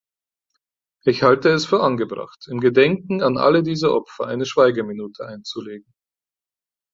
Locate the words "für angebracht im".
1.67-2.59